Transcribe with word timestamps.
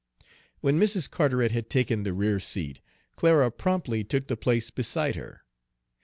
When 0.61 0.79
Mrs. 0.79 1.07
Carteret 1.11 1.51
had 1.51 1.69
taken 1.69 2.01
the 2.01 2.11
rear 2.15 2.39
seat, 2.39 2.81
Clara 3.15 3.51
promptly 3.51 4.03
took 4.03 4.25
the 4.29 4.35
place 4.35 4.71
beside 4.71 5.15
her. 5.15 5.43